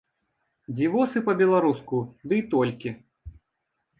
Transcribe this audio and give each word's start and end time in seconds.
Дзівосы 0.77 1.21
па-беларуску, 1.27 2.01
дый 2.31 2.41
толькі. 2.53 2.89